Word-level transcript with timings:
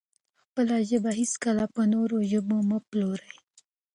خپله 0.41 0.75
ژبه 0.89 1.11
هېڅکله 1.19 1.65
په 1.75 1.81
نورو 1.93 2.17
ژبو 2.31 2.57
مه 2.69 2.79
پلورئ. 2.89 3.35